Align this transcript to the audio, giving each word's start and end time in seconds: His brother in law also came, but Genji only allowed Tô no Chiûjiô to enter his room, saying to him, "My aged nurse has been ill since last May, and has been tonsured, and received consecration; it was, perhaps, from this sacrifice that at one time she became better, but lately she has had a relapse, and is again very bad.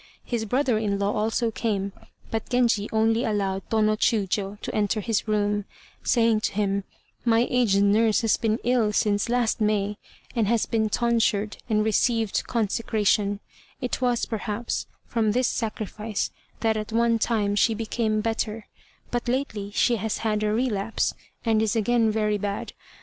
His 0.25 0.45
brother 0.45 0.79
in 0.79 0.97
law 0.97 1.11
also 1.11 1.51
came, 1.51 1.93
but 2.31 2.49
Genji 2.49 2.89
only 2.91 3.23
allowed 3.23 3.69
Tô 3.69 3.83
no 3.85 3.95
Chiûjiô 3.95 4.59
to 4.61 4.73
enter 4.73 4.99
his 4.99 5.27
room, 5.27 5.65
saying 6.01 6.41
to 6.41 6.53
him, 6.53 6.85
"My 7.23 7.47
aged 7.51 7.83
nurse 7.83 8.21
has 8.21 8.35
been 8.35 8.57
ill 8.63 8.93
since 8.93 9.29
last 9.29 9.61
May, 9.61 9.97
and 10.35 10.47
has 10.47 10.65
been 10.65 10.89
tonsured, 10.89 11.57
and 11.69 11.85
received 11.85 12.47
consecration; 12.47 13.41
it 13.79 14.01
was, 14.01 14.25
perhaps, 14.25 14.87
from 15.05 15.33
this 15.33 15.47
sacrifice 15.49 16.31
that 16.61 16.75
at 16.77 16.91
one 16.91 17.19
time 17.19 17.55
she 17.55 17.75
became 17.75 18.21
better, 18.21 18.65
but 19.11 19.27
lately 19.27 19.69
she 19.69 19.97
has 19.97 20.17
had 20.25 20.41
a 20.41 20.51
relapse, 20.51 21.13
and 21.45 21.61
is 21.61 21.75
again 21.75 22.09
very 22.09 22.39
bad. 22.39 22.73